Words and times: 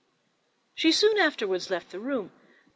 She 0.73 0.91
soon 0.93 1.19
afterwards 1.19 1.69
left 1.69 1.91
the 1.91 1.99
room. 1.99 2.31